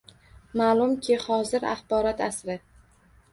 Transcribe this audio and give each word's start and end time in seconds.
Ma’lumki, 0.61 1.17
hozir 1.25 1.67
axborot 1.73 2.25
asri. 2.29 2.57